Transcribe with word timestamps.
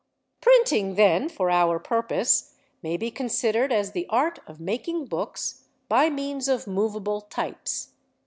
Printing, 0.41 0.95
then, 0.95 1.29
for 1.29 1.51
our 1.51 1.77
purpose, 1.77 2.55
may 2.81 2.97
be 2.97 3.11
considered 3.11 3.71
as 3.71 3.91
the 3.91 4.07
art 4.09 4.39
of 4.47 4.59
making 4.59 5.05
books 5.05 5.65
by 5.89 6.09
means 6.09 6.47
of 6.47 6.65
movable 6.65 7.21
types. 7.21 7.91